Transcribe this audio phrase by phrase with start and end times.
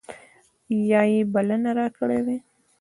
[0.91, 2.37] یا یې بلنه راکړې وای.